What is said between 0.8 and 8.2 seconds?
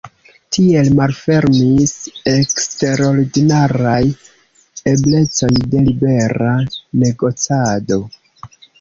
malfermis eksterordinaraj eblecoj de libera negocado.